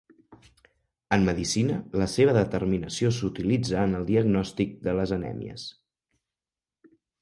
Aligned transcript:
En 1.17 1.25
medicina, 1.27 1.75
la 2.03 2.07
seva 2.15 2.35
determinació 2.39 3.13
s'utilitza 3.19 3.87
en 3.91 3.97
el 4.01 4.11
diagnòstic 4.11 4.77
de 4.89 5.01
les 5.01 5.19
anèmies. 5.23 5.71